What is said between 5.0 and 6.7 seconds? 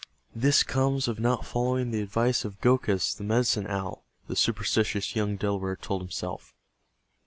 young Delaware told himself.